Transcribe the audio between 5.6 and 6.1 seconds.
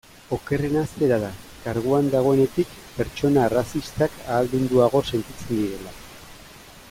direla.